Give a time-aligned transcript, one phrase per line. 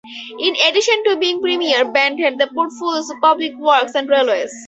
[0.39, 4.51] In addition to being premier, Bent had the portfolios of public works and railways.